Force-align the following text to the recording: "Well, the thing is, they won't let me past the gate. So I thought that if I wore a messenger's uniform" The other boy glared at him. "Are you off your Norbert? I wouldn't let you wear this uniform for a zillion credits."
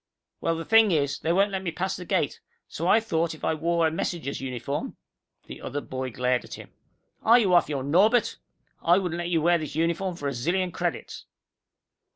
"Well, 0.39 0.55
the 0.55 0.65
thing 0.65 0.89
is, 0.89 1.19
they 1.19 1.31
won't 1.31 1.51
let 1.51 1.61
me 1.61 1.69
past 1.69 1.97
the 1.97 2.05
gate. 2.05 2.39
So 2.67 2.87
I 2.87 2.99
thought 2.99 3.33
that 3.33 3.37
if 3.37 3.45
I 3.45 3.53
wore 3.53 3.85
a 3.85 3.91
messenger's 3.91 4.41
uniform" 4.41 4.97
The 5.45 5.61
other 5.61 5.79
boy 5.79 6.09
glared 6.09 6.43
at 6.43 6.55
him. 6.55 6.71
"Are 7.21 7.37
you 7.37 7.53
off 7.53 7.69
your 7.69 7.83
Norbert? 7.83 8.37
I 8.81 8.97
wouldn't 8.97 9.19
let 9.19 9.29
you 9.29 9.43
wear 9.43 9.59
this 9.59 9.75
uniform 9.75 10.15
for 10.15 10.27
a 10.27 10.31
zillion 10.31 10.73
credits." 10.73 11.27